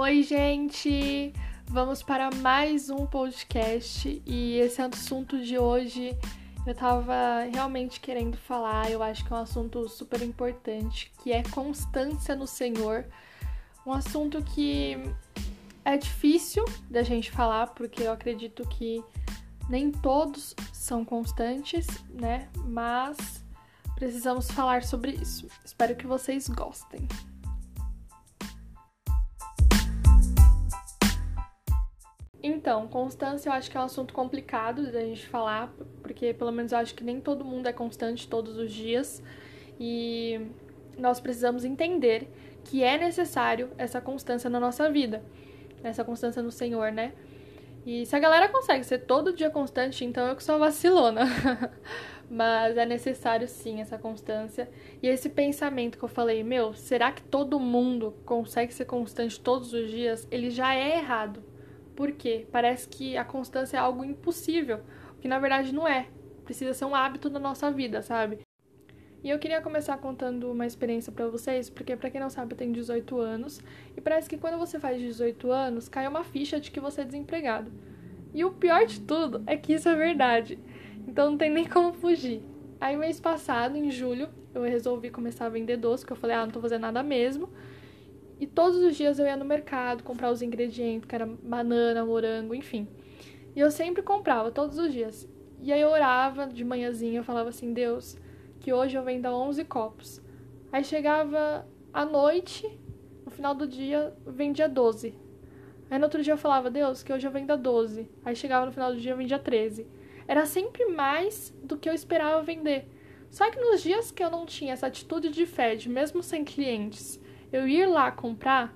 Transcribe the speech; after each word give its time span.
Oi, 0.00 0.22
gente! 0.22 1.32
Vamos 1.66 2.04
para 2.04 2.30
mais 2.36 2.88
um 2.88 3.04
podcast 3.04 4.22
e 4.24 4.56
esse 4.58 4.80
assunto 4.80 5.42
de 5.42 5.58
hoje 5.58 6.16
eu 6.64 6.72
tava 6.72 7.42
realmente 7.52 7.98
querendo 7.98 8.36
falar. 8.36 8.88
Eu 8.92 9.02
acho 9.02 9.24
que 9.24 9.32
é 9.32 9.36
um 9.36 9.40
assunto 9.40 9.88
super 9.88 10.22
importante, 10.22 11.12
que 11.20 11.32
é 11.32 11.42
constância 11.42 12.36
no 12.36 12.46
Senhor. 12.46 13.06
Um 13.84 13.92
assunto 13.92 14.40
que 14.40 14.96
é 15.84 15.96
difícil 15.96 16.64
da 16.88 17.02
gente 17.02 17.32
falar, 17.32 17.66
porque 17.74 18.04
eu 18.04 18.12
acredito 18.12 18.62
que 18.68 19.02
nem 19.68 19.90
todos 19.90 20.54
são 20.72 21.04
constantes, 21.04 21.88
né? 22.08 22.48
Mas 22.66 23.44
precisamos 23.96 24.48
falar 24.48 24.84
sobre 24.84 25.10
isso. 25.10 25.48
Espero 25.64 25.96
que 25.96 26.06
vocês 26.06 26.48
gostem. 26.48 27.08
Então, 32.42 32.86
constância 32.86 33.48
eu 33.48 33.52
acho 33.52 33.70
que 33.70 33.76
é 33.76 33.80
um 33.80 33.84
assunto 33.84 34.14
complicado 34.14 34.92
da 34.92 35.00
gente 35.00 35.26
falar, 35.26 35.72
porque 36.02 36.32
pelo 36.32 36.52
menos 36.52 36.70
eu 36.70 36.78
acho 36.78 36.94
que 36.94 37.02
nem 37.02 37.20
todo 37.20 37.44
mundo 37.44 37.66
é 37.66 37.72
constante 37.72 38.28
todos 38.28 38.56
os 38.56 38.72
dias 38.72 39.22
e 39.78 40.40
nós 40.96 41.18
precisamos 41.18 41.64
entender 41.64 42.28
que 42.64 42.82
é 42.82 42.96
necessário 42.96 43.70
essa 43.76 44.00
constância 44.00 44.48
na 44.48 44.60
nossa 44.60 44.90
vida, 44.90 45.22
essa 45.82 46.04
constância 46.04 46.42
no 46.42 46.52
Senhor, 46.52 46.92
né? 46.92 47.12
E 47.86 48.04
se 48.04 48.14
a 48.14 48.18
galera 48.18 48.48
consegue 48.48 48.84
ser 48.84 48.98
todo 48.98 49.32
dia 49.32 49.48
constante, 49.48 50.04
então 50.04 50.26
eu 50.26 50.36
que 50.36 50.42
sou 50.42 50.58
vacilona. 50.58 51.22
Mas 52.30 52.76
é 52.76 52.84
necessário 52.84 53.48
sim 53.48 53.80
essa 53.80 53.96
constância. 53.96 54.68
E 55.02 55.08
esse 55.08 55.30
pensamento 55.30 55.96
que 55.96 56.04
eu 56.04 56.08
falei, 56.08 56.44
meu, 56.44 56.74
será 56.74 57.10
que 57.10 57.22
todo 57.22 57.58
mundo 57.58 58.14
consegue 58.26 58.74
ser 58.74 58.84
constante 58.84 59.40
todos 59.40 59.72
os 59.72 59.90
dias? 59.90 60.28
Ele 60.30 60.50
já 60.50 60.74
é 60.74 60.98
errado. 60.98 61.42
Por 61.98 62.12
quê? 62.12 62.46
Parece 62.52 62.86
que 62.86 63.16
a 63.16 63.24
constância 63.24 63.76
é 63.76 63.80
algo 63.80 64.04
impossível, 64.04 64.78
o 65.16 65.20
que 65.20 65.26
na 65.26 65.40
verdade 65.40 65.74
não 65.74 65.88
é. 65.88 66.06
Precisa 66.44 66.72
ser 66.72 66.84
um 66.84 66.94
hábito 66.94 67.28
da 67.28 67.40
nossa 67.40 67.72
vida, 67.72 68.02
sabe? 68.02 68.38
E 69.20 69.28
eu 69.28 69.36
queria 69.36 69.60
começar 69.60 69.98
contando 69.98 70.48
uma 70.48 70.64
experiência 70.64 71.10
para 71.10 71.26
vocês, 71.26 71.68
porque 71.68 71.96
para 71.96 72.08
quem 72.08 72.20
não 72.20 72.30
sabe, 72.30 72.52
eu 72.52 72.56
tenho 72.56 72.72
18 72.72 73.18
anos, 73.18 73.60
e 73.96 74.00
parece 74.00 74.30
que 74.30 74.38
quando 74.38 74.56
você 74.58 74.78
faz 74.78 75.00
18 75.00 75.50
anos, 75.50 75.88
cai 75.88 76.06
uma 76.06 76.22
ficha 76.22 76.60
de 76.60 76.70
que 76.70 76.78
você 76.78 77.00
é 77.00 77.04
desempregado. 77.04 77.72
E 78.32 78.44
o 78.44 78.52
pior 78.52 78.86
de 78.86 79.00
tudo 79.00 79.42
é 79.44 79.56
que 79.56 79.72
isso 79.72 79.88
é 79.88 79.96
verdade. 79.96 80.56
Então 81.04 81.32
não 81.32 81.36
tem 81.36 81.50
nem 81.50 81.64
como 81.64 81.92
fugir. 81.92 82.44
Aí 82.80 82.96
mês 82.96 83.18
passado, 83.18 83.76
em 83.76 83.90
julho, 83.90 84.28
eu 84.54 84.62
resolvi 84.62 85.10
começar 85.10 85.46
a 85.46 85.48
vender 85.48 85.76
doce, 85.78 86.04
porque 86.04 86.12
eu 86.12 86.16
falei, 86.16 86.36
ah, 86.36 86.46
não 86.46 86.52
tô 86.52 86.60
fazendo 86.60 86.82
nada 86.82 87.02
mesmo. 87.02 87.48
E 88.40 88.46
todos 88.46 88.78
os 88.78 88.96
dias 88.96 89.18
eu 89.18 89.26
ia 89.26 89.36
no 89.36 89.44
mercado 89.44 90.04
comprar 90.04 90.30
os 90.30 90.42
ingredientes, 90.42 91.08
que 91.08 91.14
era 91.14 91.26
banana, 91.26 92.04
morango, 92.04 92.54
enfim. 92.54 92.86
E 93.54 93.60
eu 93.60 93.70
sempre 93.70 94.02
comprava, 94.02 94.50
todos 94.50 94.78
os 94.78 94.92
dias. 94.92 95.28
E 95.60 95.72
aí 95.72 95.80
eu 95.80 95.88
orava 95.88 96.46
de 96.46 96.64
manhãzinha, 96.64 97.18
eu 97.18 97.24
falava 97.24 97.48
assim, 97.48 97.72
Deus, 97.72 98.16
que 98.60 98.72
hoje 98.72 98.96
eu 98.96 99.02
venda 99.02 99.34
11 99.34 99.64
copos. 99.64 100.22
Aí 100.70 100.84
chegava 100.84 101.66
à 101.92 102.04
noite, 102.04 102.68
no 103.24 103.30
final 103.30 103.54
do 103.54 103.66
dia, 103.66 104.14
vendia 104.26 104.68
12. 104.68 105.14
Aí 105.90 105.98
no 105.98 106.04
outro 106.04 106.22
dia 106.22 106.34
eu 106.34 106.38
falava, 106.38 106.70
Deus, 106.70 107.02
que 107.02 107.12
hoje 107.12 107.26
eu 107.26 107.30
venda 107.32 107.56
12. 107.56 108.08
Aí 108.24 108.36
chegava 108.36 108.66
no 108.66 108.72
final 108.72 108.92
do 108.92 109.00
dia, 109.00 109.16
vendia 109.16 109.38
13. 109.38 109.86
Era 110.28 110.44
sempre 110.46 110.84
mais 110.86 111.52
do 111.62 111.76
que 111.76 111.88
eu 111.88 111.94
esperava 111.94 112.42
vender. 112.42 112.86
Só 113.30 113.50
que 113.50 113.58
nos 113.58 113.82
dias 113.82 114.10
que 114.10 114.22
eu 114.22 114.30
não 114.30 114.46
tinha 114.46 114.74
essa 114.74 114.86
atitude 114.86 115.30
de 115.30 115.46
fé, 115.46 115.74
de 115.74 115.88
mesmo 115.88 116.22
sem 116.22 116.44
clientes, 116.44 117.20
eu 117.52 117.66
ir 117.66 117.86
lá 117.86 118.10
comprar, 118.10 118.74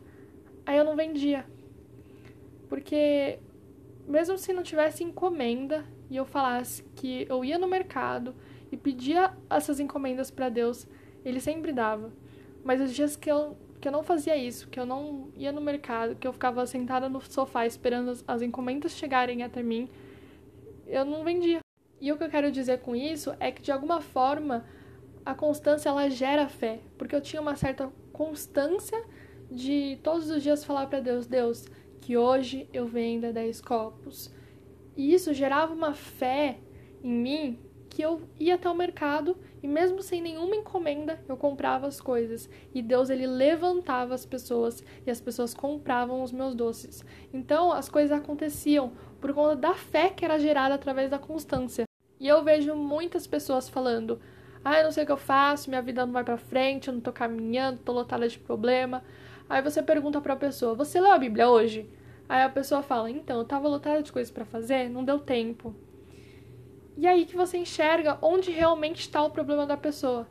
aí 0.64 0.76
eu 0.76 0.84
não 0.84 0.96
vendia. 0.96 1.44
Porque 2.68 3.38
mesmo 4.06 4.36
se 4.38 4.52
não 4.52 4.62
tivesse 4.62 5.04
encomenda 5.04 5.84
e 6.10 6.16
eu 6.16 6.24
falasse 6.24 6.82
que 6.96 7.26
eu 7.28 7.44
ia 7.44 7.58
no 7.58 7.68
mercado 7.68 8.34
e 8.70 8.76
pedia 8.76 9.32
essas 9.50 9.78
encomendas 9.80 10.30
para 10.30 10.48
Deus, 10.48 10.86
ele 11.24 11.40
sempre 11.40 11.72
dava. 11.72 12.12
Mas 12.64 12.80
os 12.80 12.94
dias 12.94 13.16
que 13.16 13.30
eu, 13.30 13.56
que 13.80 13.88
eu 13.88 13.92
não 13.92 14.02
fazia 14.02 14.36
isso, 14.36 14.68
que 14.68 14.78
eu 14.78 14.86
não 14.86 15.28
ia 15.36 15.52
no 15.52 15.60
mercado, 15.60 16.16
que 16.16 16.26
eu 16.26 16.32
ficava 16.32 16.66
sentada 16.66 17.08
no 17.08 17.20
sofá 17.20 17.66
esperando 17.66 18.10
as, 18.10 18.24
as 18.26 18.42
encomendas 18.42 18.92
chegarem 18.92 19.42
até 19.42 19.62
mim, 19.62 19.88
eu 20.86 21.04
não 21.04 21.24
vendia. 21.24 21.60
E 22.00 22.10
o 22.10 22.16
que 22.16 22.24
eu 22.24 22.28
quero 22.28 22.50
dizer 22.50 22.80
com 22.80 22.96
isso 22.96 23.34
é 23.38 23.52
que 23.52 23.62
de 23.62 23.70
alguma 23.70 24.00
forma 24.00 24.64
a 25.24 25.34
constância 25.34 25.88
ela 25.88 26.08
gera 26.10 26.48
fé, 26.48 26.80
porque 26.98 27.14
eu 27.14 27.20
tinha 27.20 27.40
uma 27.40 27.54
certa 27.54 27.90
constância 28.22 29.02
de 29.50 29.98
todos 30.02 30.30
os 30.30 30.42
dias 30.42 30.64
falar 30.64 30.86
para 30.86 31.00
Deus: 31.00 31.26
Deus, 31.26 31.66
que 32.00 32.16
hoje 32.16 32.68
eu 32.72 32.86
venda 32.86 33.32
10 33.32 33.60
copos. 33.60 34.32
E 34.96 35.12
isso 35.12 35.34
gerava 35.34 35.74
uma 35.74 35.92
fé 35.92 36.58
em 37.02 37.12
mim 37.12 37.58
que 37.90 38.00
eu 38.00 38.22
ia 38.38 38.54
até 38.54 38.70
o 38.70 38.74
mercado 38.74 39.36
e 39.62 39.68
mesmo 39.68 40.02
sem 40.02 40.22
nenhuma 40.22 40.56
encomenda 40.56 41.22
eu 41.28 41.36
comprava 41.36 41.86
as 41.86 42.00
coisas 42.00 42.48
e 42.74 42.80
Deus 42.80 43.10
ele 43.10 43.26
levantava 43.26 44.14
as 44.14 44.24
pessoas 44.24 44.82
e 45.06 45.10
as 45.10 45.20
pessoas 45.20 45.52
compravam 45.52 46.22
os 46.22 46.32
meus 46.32 46.54
doces. 46.54 47.04
Então 47.34 47.70
as 47.70 47.88
coisas 47.88 48.12
aconteciam 48.12 48.92
por 49.20 49.34
conta 49.34 49.56
da 49.56 49.74
fé 49.74 50.08
que 50.08 50.24
era 50.24 50.38
gerada 50.38 50.74
através 50.74 51.10
da 51.10 51.18
constância. 51.18 51.84
E 52.18 52.28
eu 52.28 52.42
vejo 52.42 52.74
muitas 52.74 53.26
pessoas 53.26 53.68
falando: 53.68 54.20
eu 54.64 54.84
não 54.84 54.92
sei 54.92 55.02
o 55.02 55.06
que 55.06 55.12
eu 55.12 55.16
faço, 55.16 55.68
minha 55.68 55.82
vida 55.82 56.06
não 56.06 56.12
vai 56.12 56.22
para 56.22 56.36
frente, 56.36 56.88
eu 56.88 56.94
não 56.94 57.00
tô 57.00 57.12
caminhando, 57.12 57.80
tô 57.80 57.92
lotada 57.92 58.28
de 58.28 58.38
problema. 58.38 59.02
Aí 59.48 59.60
você 59.60 59.82
pergunta 59.82 60.20
para 60.20 60.34
a 60.34 60.36
pessoa: 60.36 60.74
"Você 60.74 61.00
leu 61.00 61.12
a 61.12 61.18
Bíblia 61.18 61.48
hoje?" 61.48 61.88
Aí 62.28 62.42
a 62.42 62.48
pessoa 62.48 62.82
fala: 62.82 63.10
"Então, 63.10 63.38
eu 63.38 63.44
tava 63.44 63.68
lotada 63.68 64.02
de 64.02 64.12
coisas 64.12 64.30
para 64.30 64.44
fazer, 64.44 64.88
não 64.88 65.04
deu 65.04 65.18
tempo." 65.18 65.74
E 66.96 67.06
aí 67.06 67.24
que 67.24 67.36
você 67.36 67.58
enxerga 67.58 68.18
onde 68.22 68.50
realmente 68.50 69.00
está 69.00 69.22
o 69.22 69.30
problema 69.30 69.66
da 69.66 69.76
pessoa. 69.76 70.26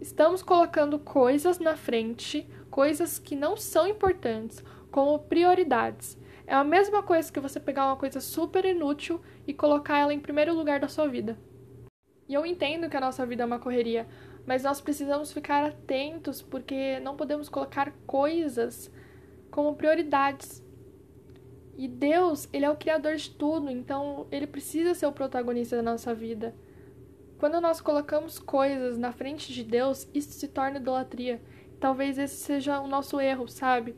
Estamos 0.00 0.42
colocando 0.42 0.98
coisas 0.98 1.58
na 1.58 1.76
frente, 1.76 2.48
coisas 2.70 3.18
que 3.18 3.34
não 3.34 3.56
são 3.56 3.86
importantes, 3.86 4.62
como 4.90 5.18
prioridades. 5.18 6.16
É 6.46 6.54
a 6.54 6.64
mesma 6.64 7.02
coisa 7.02 7.30
que 7.30 7.40
você 7.40 7.58
pegar 7.58 7.86
uma 7.86 7.96
coisa 7.96 8.20
super 8.20 8.64
inútil 8.64 9.20
e 9.46 9.52
colocar 9.52 9.98
ela 9.98 10.14
em 10.14 10.20
primeiro 10.20 10.54
lugar 10.54 10.80
da 10.80 10.88
sua 10.88 11.08
vida. 11.08 11.36
E 12.28 12.34
eu 12.34 12.44
entendo 12.44 12.88
que 12.88 12.96
a 12.96 13.00
nossa 13.00 13.24
vida 13.24 13.42
é 13.42 13.46
uma 13.46 13.58
correria, 13.58 14.06
mas 14.46 14.62
nós 14.62 14.80
precisamos 14.80 15.32
ficar 15.32 15.64
atentos 15.64 16.42
porque 16.42 17.00
não 17.00 17.16
podemos 17.16 17.48
colocar 17.48 17.92
coisas 18.06 18.90
como 19.50 19.74
prioridades. 19.74 20.62
E 21.76 21.86
Deus, 21.86 22.48
ele 22.52 22.64
é 22.64 22.70
o 22.70 22.76
criador 22.76 23.16
de 23.16 23.30
tudo, 23.30 23.70
então 23.70 24.26
ele 24.30 24.46
precisa 24.46 24.94
ser 24.94 25.06
o 25.06 25.12
protagonista 25.12 25.76
da 25.76 25.82
nossa 25.82 26.14
vida. 26.14 26.54
Quando 27.38 27.60
nós 27.60 27.80
colocamos 27.80 28.38
coisas 28.38 28.98
na 28.98 29.12
frente 29.12 29.52
de 29.52 29.62
Deus, 29.62 30.08
isso 30.12 30.32
se 30.32 30.48
torna 30.48 30.78
idolatria. 30.78 31.40
Talvez 31.78 32.18
esse 32.18 32.34
seja 32.34 32.80
o 32.80 32.88
nosso 32.88 33.20
erro, 33.20 33.46
sabe? 33.46 33.94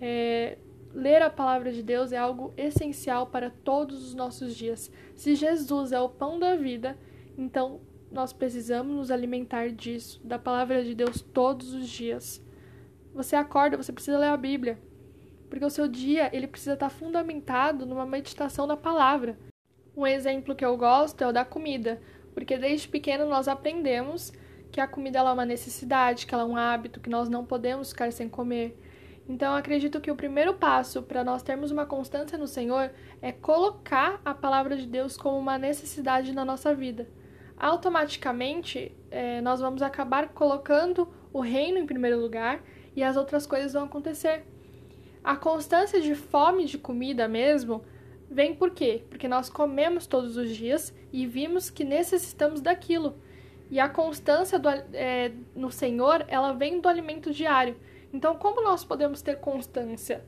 É, 0.00 0.58
ler 0.92 1.22
a 1.22 1.30
palavra 1.30 1.70
de 1.70 1.84
Deus 1.84 2.10
é 2.10 2.18
algo 2.18 2.52
essencial 2.56 3.28
para 3.28 3.48
todos 3.48 4.04
os 4.08 4.14
nossos 4.14 4.56
dias. 4.56 4.90
Se 5.14 5.36
Jesus 5.36 5.92
é 5.92 6.00
o 6.00 6.08
pão 6.08 6.38
da 6.38 6.56
vida, 6.56 6.98
então, 7.40 7.80
nós 8.12 8.34
precisamos 8.34 8.94
nos 8.94 9.10
alimentar 9.10 9.70
disso, 9.70 10.20
da 10.22 10.38
palavra 10.38 10.84
de 10.84 10.94
Deus 10.94 11.22
todos 11.22 11.72
os 11.72 11.88
dias. 11.88 12.44
Você 13.14 13.34
acorda, 13.34 13.78
você 13.78 13.90
precisa 13.90 14.18
ler 14.18 14.26
a 14.26 14.36
Bíblia, 14.36 14.78
porque 15.48 15.64
o 15.64 15.70
seu 15.70 15.88
dia 15.88 16.28
ele 16.36 16.46
precisa 16.46 16.74
estar 16.74 16.90
fundamentado 16.90 17.86
numa 17.86 18.04
meditação 18.04 18.66
da 18.66 18.76
palavra. 18.76 19.38
Um 19.96 20.06
exemplo 20.06 20.54
que 20.54 20.62
eu 20.62 20.76
gosto 20.76 21.22
é 21.22 21.26
o 21.26 21.32
da 21.32 21.42
comida, 21.42 21.98
porque 22.34 22.58
desde 22.58 22.88
pequeno 22.88 23.24
nós 23.24 23.48
aprendemos 23.48 24.34
que 24.70 24.78
a 24.78 24.86
comida 24.86 25.20
é 25.20 25.22
uma 25.22 25.46
necessidade, 25.46 26.26
que 26.26 26.34
ela 26.34 26.42
é 26.42 26.46
um 26.46 26.56
hábito, 26.56 27.00
que 27.00 27.08
nós 27.08 27.30
não 27.30 27.46
podemos 27.46 27.88
ficar 27.88 28.12
sem 28.12 28.28
comer. 28.28 28.78
Então, 29.26 29.54
acredito 29.54 29.98
que 29.98 30.10
o 30.10 30.16
primeiro 30.16 30.52
passo 30.52 31.02
para 31.02 31.24
nós 31.24 31.42
termos 31.42 31.70
uma 31.70 31.86
constância 31.86 32.36
no 32.36 32.46
Senhor 32.46 32.90
é 33.22 33.32
colocar 33.32 34.20
a 34.26 34.34
palavra 34.34 34.76
de 34.76 34.86
Deus 34.86 35.16
como 35.16 35.38
uma 35.38 35.56
necessidade 35.56 36.34
na 36.34 36.44
nossa 36.44 36.74
vida 36.74 37.08
automaticamente 37.60 38.90
é, 39.10 39.40
nós 39.42 39.60
vamos 39.60 39.82
acabar 39.82 40.30
colocando 40.30 41.06
o 41.32 41.40
reino 41.40 41.78
em 41.78 41.86
primeiro 41.86 42.18
lugar 42.18 42.62
e 42.96 43.02
as 43.04 43.16
outras 43.16 43.46
coisas 43.46 43.74
vão 43.74 43.84
acontecer. 43.84 44.44
A 45.22 45.36
constância 45.36 46.00
de 46.00 46.14
fome 46.14 46.64
de 46.64 46.78
comida 46.78 47.28
mesmo 47.28 47.84
vem 48.30 48.54
por 48.54 48.70
quê? 48.70 49.04
Porque 49.10 49.28
nós 49.28 49.50
comemos 49.50 50.06
todos 50.06 50.38
os 50.38 50.56
dias 50.56 50.94
e 51.12 51.26
vimos 51.26 51.68
que 51.68 51.84
necessitamos 51.84 52.62
daquilo. 52.62 53.14
E 53.70 53.78
a 53.78 53.88
constância 53.88 54.58
do, 54.58 54.68
é, 54.94 55.30
no 55.54 55.70
Senhor, 55.70 56.24
ela 56.28 56.52
vem 56.52 56.80
do 56.80 56.88
alimento 56.88 57.30
diário. 57.32 57.76
Então, 58.12 58.34
como 58.36 58.62
nós 58.62 58.84
podemos 58.84 59.20
ter 59.20 59.38
constância? 59.38 60.24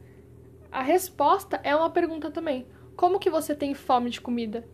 A 0.71 0.83
resposta 0.83 1.61
é 1.65 1.75
uma 1.75 1.91
pergunta 1.91 2.31
também. 2.31 2.67
Como 2.95 3.19
que 3.19 3.31
você 3.31 3.55
tem 3.55 3.75
fome 3.75 4.11
de 4.11 4.21
comida? 4.21 4.65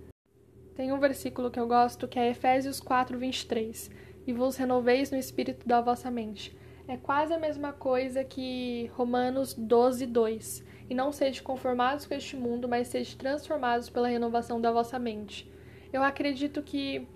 Tem 0.78 0.92
um 0.92 1.00
versículo 1.00 1.50
que 1.50 1.58
eu 1.58 1.66
gosto 1.66 2.06
que 2.06 2.20
é 2.20 2.30
Efésios 2.30 2.78
4, 2.78 3.18
23. 3.18 3.90
E 4.24 4.32
vos 4.32 4.56
renoveis 4.56 5.10
no 5.10 5.18
espírito 5.18 5.66
da 5.66 5.80
vossa 5.80 6.08
mente. 6.08 6.56
é 6.86 6.96
quase 6.96 7.34
a 7.34 7.38
mesma 7.38 7.72
coisa 7.72 8.22
que 8.22 8.88
Romanos 8.94 9.54
12, 9.54 10.06
2. 10.06 10.64
E 10.88 10.94
não 10.94 11.10
sejam 11.10 11.42
conformados 11.42 12.06
com 12.06 12.14
este 12.14 12.36
mundo, 12.36 12.68
mas 12.68 12.86
sejam 12.86 13.18
transformados 13.18 13.90
pela 13.90 14.06
renovação 14.06 14.60
da 14.60 14.70
vossa 14.70 15.00
mente. 15.00 15.50
Eu 15.92 16.00
acredito 16.00 16.62
que 16.62 17.08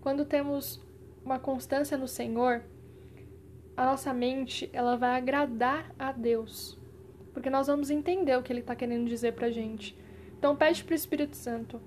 quando 0.00 0.24
temos 0.24 0.82
uma 1.24 1.38
constância 1.38 1.96
no 1.96 2.08
Senhor, 2.08 2.60
a 3.76 3.86
nossa 3.86 4.12
mente 4.12 4.68
ela 4.72 4.96
vai 4.96 5.16
agradar 5.16 5.94
a 5.96 6.10
Deus, 6.10 6.76
porque 7.32 7.50
nós 7.50 7.68
vamos 7.68 7.88
entender 7.88 8.36
o 8.36 8.42
que 8.42 8.52
Ele 8.52 8.60
está 8.60 8.74
querendo 8.74 9.06
dizer 9.06 9.34
para 9.34 9.48
gente. 9.48 9.96
Então 10.36 10.56
pede 10.56 10.82
para 10.82 10.92
o 10.92 10.96
Espírito 10.96 11.36
Santo, 11.36 11.80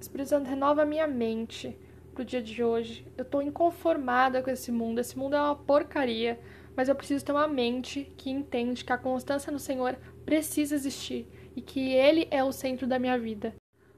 Espírito 0.00 0.28
Santo 0.28 0.48
renova 0.48 0.82
a 0.82 0.86
minha 0.86 1.06
mente 1.06 1.76
pro 2.14 2.24
dia 2.24 2.42
de 2.42 2.62
hoje. 2.62 3.06
Eu 3.16 3.22
estou 3.22 3.40
inconformada 3.40 4.42
com 4.42 4.50
esse 4.50 4.72
mundo. 4.72 4.98
Esse 4.98 5.16
mundo 5.18 5.36
é 5.36 5.40
uma 5.40 5.56
porcaria 5.56 6.38
mas 6.76 6.88
eu 6.88 6.94
preciso 6.94 7.24
ter 7.24 7.32
uma 7.32 7.48
mente 7.48 8.10
que 8.16 8.30
entende 8.30 8.84
que 8.84 8.92
a 8.92 8.98
constância 8.98 9.52
no 9.52 9.58
Senhor 9.58 9.98
precisa 10.24 10.74
existir 10.74 11.26
e 11.54 11.60
que 11.60 11.92
Ele 11.92 12.26
é 12.30 12.42
o 12.42 12.52
centro 12.52 12.86
da 12.86 12.98
minha 12.98 13.18
vida. 13.18 13.54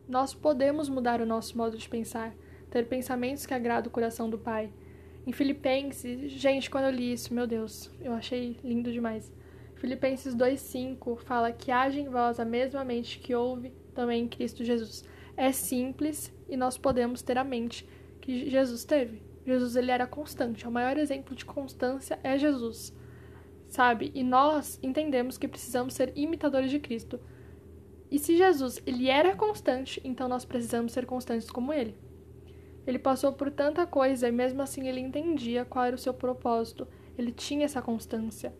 Nós 0.08 0.34
podemos 0.34 0.88
mudar 0.88 1.20
o 1.20 1.26
nosso 1.26 1.56
modo 1.56 1.76
de 1.76 1.88
pensar, 1.88 2.34
ter 2.70 2.86
pensamentos 2.88 3.46
que 3.46 3.54
agradam 3.54 3.88
o 3.88 3.92
coração 3.92 4.28
do 4.28 4.38
Pai. 4.38 4.72
Em 5.26 5.32
Filipenses, 5.32 6.32
gente, 6.32 6.68
quando 6.68 6.86
eu 6.86 6.90
li 6.90 7.12
isso, 7.12 7.32
meu 7.32 7.46
Deus, 7.46 7.90
eu 8.00 8.12
achei 8.12 8.58
lindo 8.64 8.90
demais. 8.90 9.32
Filipenses 9.76 10.34
2,5 10.34 11.18
fala 11.18 11.52
que 11.52 11.70
age 11.70 12.00
em 12.00 12.08
vós 12.08 12.40
a 12.40 12.44
mesma 12.44 12.84
mente 12.84 13.18
que 13.18 13.34
houve 13.34 13.70
também 13.94 14.24
em 14.24 14.28
Cristo 14.28 14.64
Jesus. 14.64 15.04
É 15.36 15.52
simples 15.52 16.32
e 16.48 16.56
nós 16.56 16.76
podemos 16.76 17.22
ter 17.22 17.38
a 17.38 17.44
mente 17.44 17.88
que 18.20 18.48
Jesus 18.48 18.84
teve. 18.84 19.22
Jesus 19.44 19.76
ele 19.76 19.90
era 19.90 20.06
constante. 20.06 20.66
O 20.66 20.70
maior 20.70 20.96
exemplo 20.96 21.34
de 21.34 21.44
constância 21.44 22.18
é 22.22 22.38
Jesus, 22.38 22.94
sabe? 23.68 24.12
E 24.14 24.22
nós 24.22 24.78
entendemos 24.82 25.36
que 25.36 25.48
precisamos 25.48 25.94
ser 25.94 26.12
imitadores 26.14 26.70
de 26.70 26.78
Cristo. 26.78 27.18
E 28.10 28.18
se 28.18 28.36
Jesus 28.36 28.80
ele 28.86 29.08
era 29.08 29.34
constante, 29.34 30.00
então 30.04 30.28
nós 30.28 30.44
precisamos 30.44 30.92
ser 30.92 31.06
constantes 31.06 31.50
como 31.50 31.72
ele. 31.72 31.96
Ele 32.86 32.98
passou 32.98 33.32
por 33.32 33.50
tanta 33.50 33.86
coisa 33.86 34.28
e 34.28 34.32
mesmo 34.32 34.60
assim 34.60 34.88
ele 34.88 35.00
entendia 35.00 35.64
qual 35.64 35.84
era 35.84 35.96
o 35.96 35.98
seu 35.98 36.12
propósito. 36.12 36.86
Ele 37.16 37.32
tinha 37.32 37.64
essa 37.64 37.80
constância. 37.80 38.52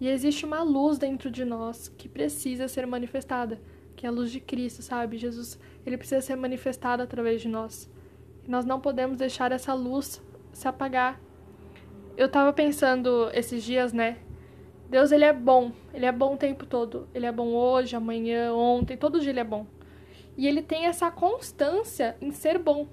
E 0.00 0.08
existe 0.08 0.44
uma 0.44 0.62
luz 0.62 0.98
dentro 0.98 1.30
de 1.30 1.44
nós 1.44 1.88
que 1.88 2.08
precisa 2.08 2.68
ser 2.68 2.86
manifestada, 2.86 3.60
que 3.96 4.06
é 4.06 4.08
a 4.08 4.12
luz 4.12 4.30
de 4.30 4.38
Cristo, 4.38 4.82
sabe? 4.82 5.16
Jesus, 5.16 5.58
ele 5.84 5.96
precisa 5.96 6.20
ser 6.20 6.36
manifestado 6.36 7.02
através 7.02 7.40
de 7.40 7.48
nós. 7.48 7.90
Nós 8.46 8.64
não 8.64 8.80
podemos 8.80 9.16
deixar 9.16 9.50
essa 9.50 9.72
luz 9.74 10.22
se 10.52 10.68
apagar. 10.68 11.20
Eu 12.16 12.28
tava 12.28 12.52
pensando 12.52 13.30
esses 13.32 13.64
dias, 13.64 13.92
né? 13.92 14.18
Deus, 14.88 15.10
ele 15.10 15.24
é 15.24 15.32
bom. 15.32 15.72
Ele 15.92 16.06
é 16.06 16.12
bom 16.12 16.34
o 16.34 16.36
tempo 16.36 16.64
todo. 16.64 17.08
Ele 17.14 17.26
é 17.26 17.32
bom 17.32 17.48
hoje, 17.48 17.96
amanhã, 17.96 18.52
ontem, 18.52 18.96
todo 18.96 19.18
dia 19.20 19.30
ele 19.30 19.40
é 19.40 19.44
bom. 19.44 19.66
E 20.36 20.46
ele 20.46 20.62
tem 20.62 20.86
essa 20.86 21.10
constância 21.10 22.16
em 22.20 22.30
ser 22.30 22.58
bom. 22.58 22.86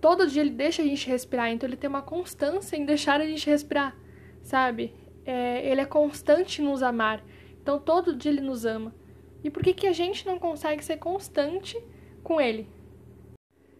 Todo 0.00 0.26
dia 0.26 0.42
ele 0.42 0.50
deixa 0.50 0.82
a 0.82 0.84
gente 0.84 1.08
respirar, 1.08 1.50
então 1.50 1.68
ele 1.68 1.76
tem 1.76 1.88
uma 1.88 2.02
constância 2.02 2.76
em 2.76 2.84
deixar 2.84 3.20
a 3.20 3.26
gente 3.26 3.48
respirar, 3.48 3.96
sabe? 4.42 4.94
É, 5.24 5.68
ele 5.68 5.80
é 5.80 5.84
constante 5.84 6.62
em 6.62 6.64
nos 6.64 6.82
amar. 6.82 7.24
Então 7.60 7.78
todo 7.78 8.14
dia 8.14 8.30
ele 8.30 8.40
nos 8.40 8.64
ama. 8.64 8.94
E 9.42 9.50
por 9.50 9.62
que, 9.62 9.72
que 9.72 9.86
a 9.86 9.92
gente 9.92 10.26
não 10.26 10.38
consegue 10.38 10.84
ser 10.84 10.96
constante 10.96 11.80
com 12.22 12.40
ele? 12.40 12.68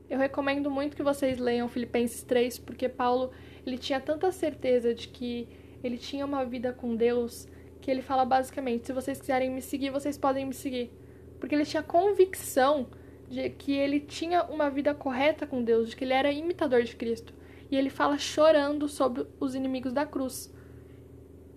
Eu 0.08 0.18
recomendo 0.18 0.70
muito 0.70 0.96
que 0.96 1.02
vocês 1.02 1.38
leiam 1.38 1.68
Filipenses 1.68 2.22
3, 2.22 2.58
porque 2.58 2.88
Paulo, 2.88 3.30
ele 3.66 3.76
tinha 3.76 4.00
tanta 4.00 4.32
certeza 4.32 4.94
de 4.94 5.08
que 5.08 5.48
ele 5.82 5.98
tinha 5.98 6.24
uma 6.24 6.44
vida 6.44 6.72
com 6.72 6.96
Deus, 6.96 7.46
que 7.80 7.90
ele 7.90 8.00
fala 8.00 8.24
basicamente, 8.24 8.86
se 8.86 8.92
vocês 8.92 9.20
quiserem 9.20 9.50
me 9.50 9.60
seguir, 9.60 9.90
vocês 9.90 10.16
podem 10.16 10.46
me 10.46 10.54
seguir. 10.54 10.90
Porque 11.38 11.54
ele 11.54 11.66
tinha 11.66 11.82
convicção 11.82 12.88
de 13.28 13.50
que 13.50 13.72
ele 13.72 14.00
tinha 14.00 14.44
uma 14.44 14.70
vida 14.70 14.94
correta 14.94 15.46
com 15.46 15.62
Deus, 15.62 15.90
de 15.90 15.96
que 15.96 16.04
ele 16.04 16.14
era 16.14 16.32
imitador 16.32 16.82
de 16.82 16.96
Cristo. 16.96 17.34
E 17.70 17.76
ele 17.76 17.90
fala 17.90 18.16
chorando 18.16 18.88
sobre 18.88 19.26
os 19.38 19.54
inimigos 19.54 19.92
da 19.92 20.06
cruz. 20.06 20.52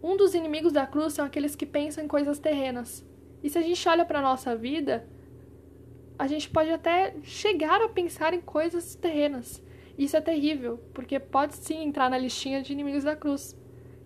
Um 0.04 0.18
dos 0.18 0.36
inimigos 0.36 0.74
da 0.74 0.86
cruz 0.86 1.14
são 1.14 1.26
aqueles 1.26 1.56
que 1.56 1.66
pensam 1.66 2.04
em 2.04 2.08
coisas 2.08 2.38
terrenas. 2.38 3.06
E 3.44 3.50
se 3.50 3.58
a 3.58 3.62
gente 3.62 3.88
olha 3.88 4.06
para 4.06 4.20
a 4.20 4.22
nossa 4.22 4.56
vida, 4.56 5.08
a 6.18 6.28
gente 6.28 6.50
pode 6.50 6.70
até 6.70 7.16
chegar 7.24 7.82
a 7.82 7.90
pensar 7.90 8.34
em 8.34 8.42
coisas 8.42 8.96
terrenas. 8.96 9.64
Isso 9.98 10.16
é 10.16 10.22
terrível, 10.22 10.80
porque 10.94 11.20
pode 11.20 11.56
sim 11.56 11.84
entrar 11.84 12.10
na 12.10 12.18
listinha 12.18 12.62
de 12.62 12.72
inimigos 12.72 13.04
da 13.04 13.16
cruz. 13.16 13.58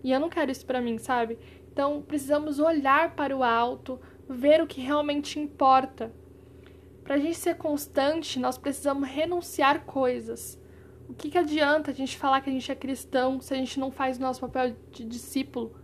E 0.02 0.12
eu 0.12 0.20
não 0.20 0.28
quero 0.28 0.50
isso 0.50 0.64
para 0.64 0.80
mim, 0.80 0.98
sabe? 0.98 1.38
Então 1.70 2.00
precisamos 2.00 2.58
olhar 2.58 3.14
para 3.14 3.36
o 3.36 3.42
alto, 3.42 4.00
ver 4.28 4.62
o 4.62 4.66
que 4.66 4.80
realmente 4.80 5.38
importa. 5.38 6.12
Para 7.04 7.16
a 7.16 7.18
gente 7.18 7.36
ser 7.36 7.56
constante, 7.56 8.38
nós 8.40 8.58
precisamos 8.58 9.08
renunciar 9.08 9.84
coisas. 9.84 10.60
O 11.08 11.14
que, 11.14 11.30
que 11.30 11.38
adianta 11.38 11.90
a 11.90 11.94
gente 11.94 12.16
falar 12.16 12.40
que 12.40 12.50
a 12.50 12.52
gente 12.52 12.72
é 12.72 12.74
cristão 12.74 13.40
se 13.40 13.54
a 13.54 13.56
gente 13.56 13.78
não 13.78 13.90
faz 13.90 14.18
nosso 14.18 14.40
papel 14.40 14.74
de 14.90 15.04
discípulo? 15.04 15.76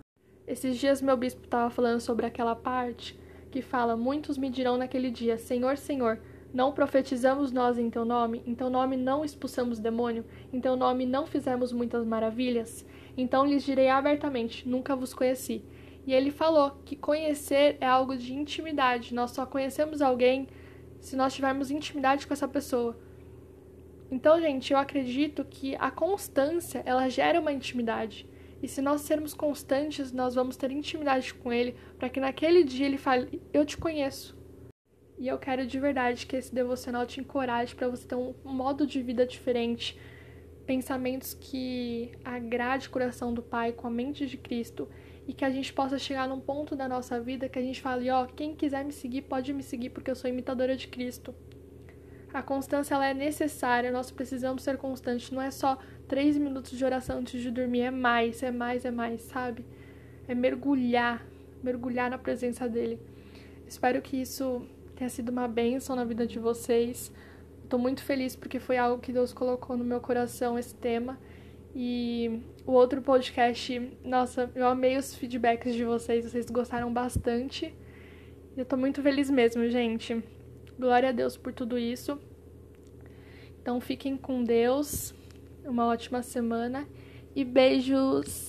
Esses 0.46 0.78
dias 0.78 1.00
meu 1.00 1.16
bispo 1.16 1.44
estava 1.44 1.70
falando 1.70 2.00
sobre 2.00 2.26
aquela 2.26 2.56
parte 2.56 3.20
que 3.52 3.62
fala: 3.62 3.96
Muitos 3.96 4.36
me 4.36 4.50
dirão 4.50 4.76
naquele 4.76 5.10
dia: 5.10 5.38
Senhor, 5.38 5.76
Senhor, 5.76 6.18
não 6.52 6.72
profetizamos 6.72 7.52
nós 7.52 7.78
em 7.78 7.88
teu 7.88 8.04
nome? 8.04 8.42
Em 8.44 8.54
teu 8.54 8.68
nome 8.68 8.96
não 8.96 9.24
expulsamos 9.24 9.78
demônio? 9.78 10.24
Em 10.52 10.60
teu 10.60 10.74
nome 10.74 11.06
não 11.06 11.26
fizemos 11.26 11.72
muitas 11.72 12.04
maravilhas? 12.04 12.84
Então 13.16 13.46
lhes 13.46 13.62
direi 13.62 13.88
abertamente: 13.88 14.68
Nunca 14.68 14.96
vos 14.96 15.14
conheci. 15.14 15.62
E 16.04 16.12
ele 16.12 16.32
falou 16.32 16.72
que 16.84 16.96
conhecer 16.96 17.76
é 17.80 17.86
algo 17.86 18.16
de 18.16 18.34
intimidade. 18.34 19.14
Nós 19.14 19.30
só 19.30 19.46
conhecemos 19.46 20.02
alguém 20.02 20.48
se 20.98 21.14
nós 21.14 21.32
tivermos 21.34 21.70
intimidade 21.70 22.26
com 22.26 22.32
essa 22.32 22.48
pessoa. 22.48 22.96
Então, 24.10 24.40
gente, 24.40 24.72
eu 24.72 24.78
acredito 24.78 25.44
que 25.44 25.76
a 25.76 25.90
constância, 25.90 26.82
ela 26.84 27.08
gera 27.08 27.40
uma 27.40 27.52
intimidade. 27.52 28.26
E 28.62 28.68
se 28.68 28.80
nós 28.80 29.00
sermos 29.00 29.34
constantes, 29.34 30.12
nós 30.12 30.36
vamos 30.36 30.56
ter 30.56 30.70
intimidade 30.70 31.34
com 31.34 31.52
Ele, 31.52 31.74
para 31.98 32.08
que 32.08 32.20
naquele 32.20 32.62
dia 32.62 32.86
Ele 32.86 32.96
fale: 32.96 33.42
Eu 33.52 33.66
te 33.66 33.76
conheço. 33.76 34.40
E 35.18 35.28
eu 35.28 35.38
quero 35.38 35.66
de 35.66 35.78
verdade 35.78 36.26
que 36.26 36.36
esse 36.36 36.54
devocional 36.54 37.04
te 37.04 37.20
encoraje 37.20 37.74
para 37.74 37.88
você 37.88 38.06
ter 38.06 38.14
um 38.14 38.34
modo 38.44 38.86
de 38.86 39.02
vida 39.02 39.26
diferente, 39.26 39.98
pensamentos 40.64 41.34
que 41.34 42.12
agrade 42.24 42.88
o 42.88 42.90
coração 42.90 43.34
do 43.34 43.42
Pai 43.42 43.72
com 43.72 43.86
a 43.86 43.90
mente 43.90 44.26
de 44.26 44.36
Cristo 44.36 44.88
e 45.26 45.32
que 45.32 45.44
a 45.44 45.50
gente 45.50 45.72
possa 45.72 45.98
chegar 45.98 46.28
num 46.28 46.40
ponto 46.40 46.74
da 46.74 46.88
nossa 46.88 47.20
vida 47.20 47.48
que 47.48 47.58
a 47.58 47.62
gente 47.62 47.80
fale: 47.80 48.10
Ó, 48.10 48.24
oh, 48.24 48.26
quem 48.26 48.54
quiser 48.54 48.84
me 48.84 48.92
seguir, 48.92 49.22
pode 49.22 49.52
me 49.52 49.62
seguir 49.62 49.90
porque 49.90 50.10
eu 50.10 50.16
sou 50.16 50.30
imitadora 50.30 50.76
de 50.76 50.86
Cristo. 50.86 51.34
A 52.32 52.42
constância 52.42 52.94
ela 52.94 53.06
é 53.06 53.12
necessária, 53.12 53.92
nós 53.92 54.10
precisamos 54.10 54.62
ser 54.62 54.78
constantes, 54.78 55.30
não 55.30 55.42
é 55.42 55.50
só 55.50 55.78
três 56.08 56.36
minutos 56.36 56.76
de 56.76 56.84
oração 56.84 57.18
antes 57.18 57.40
de 57.42 57.50
dormir, 57.50 57.82
é 57.82 57.90
mais, 57.90 58.42
é 58.42 58.50
mais, 58.50 58.84
é 58.84 58.90
mais, 58.90 59.20
sabe? 59.22 59.64
É 60.26 60.34
mergulhar, 60.34 61.26
mergulhar 61.62 62.10
na 62.10 62.16
presença 62.16 62.68
dele. 62.68 62.98
Espero 63.66 64.00
que 64.00 64.16
isso 64.16 64.66
tenha 64.96 65.10
sido 65.10 65.28
uma 65.28 65.46
bênção 65.46 65.94
na 65.94 66.04
vida 66.04 66.26
de 66.26 66.38
vocês. 66.38 67.12
Estou 67.64 67.78
muito 67.78 68.02
feliz 68.02 68.34
porque 68.34 68.58
foi 68.58 68.78
algo 68.78 69.02
que 69.02 69.12
Deus 69.12 69.32
colocou 69.32 69.76
no 69.76 69.84
meu 69.84 70.00
coração 70.00 70.58
esse 70.58 70.74
tema. 70.74 71.18
E 71.74 72.40
o 72.66 72.72
outro 72.72 73.00
podcast, 73.00 73.90
nossa, 74.04 74.50
eu 74.54 74.66
amei 74.66 74.96
os 74.96 75.14
feedbacks 75.14 75.74
de 75.74 75.84
vocês, 75.84 76.24
vocês 76.24 76.46
gostaram 76.46 76.92
bastante. 76.92 77.74
Eu 78.56 78.64
tô 78.64 78.76
muito 78.76 79.02
feliz 79.02 79.30
mesmo, 79.30 79.66
gente. 79.68 80.22
Glória 80.82 81.10
a 81.10 81.12
Deus 81.12 81.36
por 81.36 81.52
tudo 81.52 81.78
isso. 81.78 82.18
Então 83.60 83.80
fiquem 83.80 84.16
com 84.16 84.42
Deus, 84.42 85.14
uma 85.64 85.86
ótima 85.86 86.24
semana 86.24 86.88
e 87.36 87.44
beijos! 87.44 88.40